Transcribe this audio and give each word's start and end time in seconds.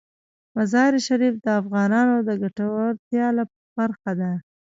مزارشریف 0.55 1.35
د 1.45 1.47
افغانانو 1.61 2.15
د 2.27 2.29
ګټورتیا 2.41 3.27
برخه 3.77 4.11
ده. 4.19 4.31